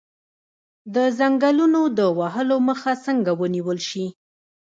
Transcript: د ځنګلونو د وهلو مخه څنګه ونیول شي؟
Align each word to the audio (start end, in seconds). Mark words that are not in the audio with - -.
د 0.95 0.97
ځنګلونو 1.17 1.81
د 1.97 1.99
وهلو 2.19 2.57
مخه 2.69 2.91
څنګه 3.05 3.31
ونیول 3.41 3.79
شي؟ 3.89 4.05